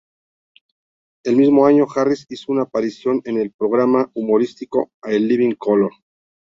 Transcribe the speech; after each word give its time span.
El 1.23 1.35
mismo 1.37 1.67
año, 1.67 1.85
Harris 1.95 2.25
hizo 2.29 2.51
una 2.51 2.63
aparición 2.63 3.21
en 3.25 3.37
el 3.39 3.51
programa 3.51 4.09
humorístico 4.15 4.89
"In 5.05 5.27
Living 5.27 5.53
Color". 5.53 5.91